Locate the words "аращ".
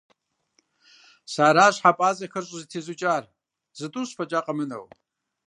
1.49-1.75